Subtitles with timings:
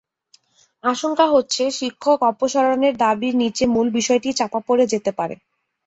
[0.83, 5.35] আশঙ্কা হচ্ছে, শিক্ষক অপসারণের দাবির নিচে মূল বিষয়টিই চাপা পড়ে যেতে পারে।